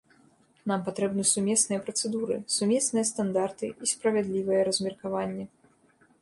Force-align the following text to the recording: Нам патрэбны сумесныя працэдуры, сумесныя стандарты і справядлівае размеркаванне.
Нам 0.69 0.79
патрэбны 0.87 1.25
сумесныя 1.31 1.79
працэдуры, 1.89 2.37
сумесныя 2.55 3.05
стандарты 3.11 3.69
і 3.69 3.85
справядлівае 3.93 4.61
размеркаванне. 4.71 5.45